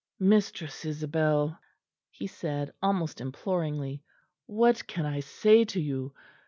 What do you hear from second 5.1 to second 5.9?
say to